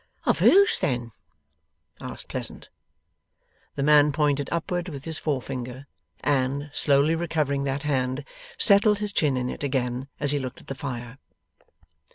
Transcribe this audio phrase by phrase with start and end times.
[0.25, 1.11] 'Of whose, then?'
[1.99, 2.69] asked Pleasant.
[3.75, 5.85] The man pointed upward with his forefinger,
[6.21, 8.25] and, slowly recovering that hand,
[8.57, 11.19] settled his chin in it again as he looked at the fire.